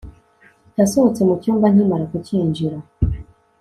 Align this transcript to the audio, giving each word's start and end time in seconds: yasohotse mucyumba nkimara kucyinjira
yasohotse 0.79 1.21
mucyumba 1.27 1.65
nkimara 1.73 2.05
kucyinjira 2.11 2.77